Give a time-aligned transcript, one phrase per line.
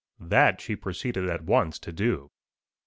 [0.19, 2.31] "That she proceeded at once to do.